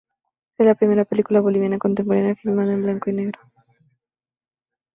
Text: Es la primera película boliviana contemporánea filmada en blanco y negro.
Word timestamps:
Es 0.57 0.65
la 0.65 0.73
primera 0.73 1.05
película 1.05 1.41
boliviana 1.41 1.77
contemporánea 1.77 2.33
filmada 2.35 2.73
en 2.73 2.81
blanco 2.81 3.11
y 3.11 3.13
negro. 3.13 3.39